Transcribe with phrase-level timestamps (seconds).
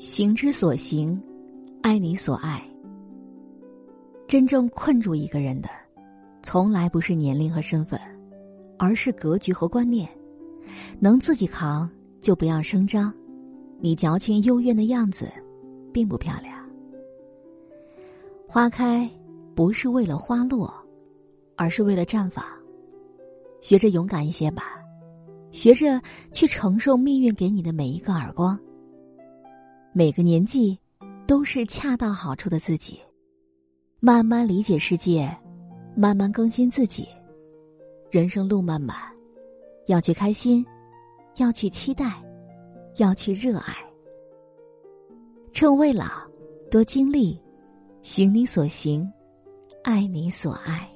[0.00, 1.22] 行之所行，
[1.82, 2.66] 爱你所爱。
[4.26, 5.68] 真正困住一个人的，
[6.42, 8.00] 从来不是年龄和身份，
[8.78, 10.08] 而是格局和观念。
[10.98, 11.86] 能自己扛，
[12.22, 13.12] 就不要声张。
[13.78, 15.30] 你矫情幽怨的样子，
[15.92, 16.66] 并不漂亮。
[18.48, 19.06] 花开
[19.54, 20.72] 不是为了花落，
[21.56, 22.42] 而是为了绽放。
[23.60, 24.80] 学着勇敢一些吧，
[25.52, 26.00] 学着
[26.32, 28.58] 去承受命运给你的每一个耳光。
[29.92, 30.78] 每个年纪，
[31.26, 33.00] 都是恰到好处的自己。
[33.98, 35.36] 慢慢理解世界，
[35.96, 37.08] 慢慢更新自己。
[38.08, 38.96] 人生路漫漫，
[39.86, 40.64] 要去开心，
[41.38, 42.22] 要去期待，
[42.98, 43.74] 要去热爱。
[45.52, 46.06] 趁未老，
[46.70, 47.36] 多经历，
[48.00, 49.10] 行你所行，
[49.82, 50.88] 爱你所爱。